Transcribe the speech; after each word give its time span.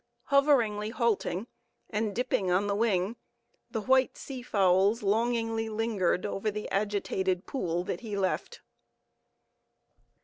Hoveringly 0.31 0.89
halting, 0.89 1.45
and 1.87 2.15
dipping 2.15 2.49
on 2.49 2.65
the 2.65 2.73
wing, 2.73 3.17
the 3.69 3.81
white 3.81 4.17
sea 4.17 4.41
fowls 4.41 5.03
longingly 5.03 5.69
lingered 5.69 6.25
over 6.25 6.49
the 6.49 6.67
agitated 6.71 7.45
pool 7.45 7.83
that 7.83 7.99
he 8.01 8.17
left. 8.17 8.61